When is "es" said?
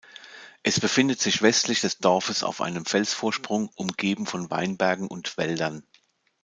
0.63-0.79